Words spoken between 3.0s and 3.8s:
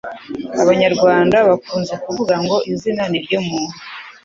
ni ryo muntu’.